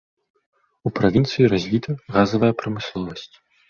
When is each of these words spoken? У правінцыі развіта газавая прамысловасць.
У 0.87 0.93
правінцыі 1.01 1.51
развіта 1.53 1.91
газавая 2.19 2.53
прамысловасць. 2.67 3.35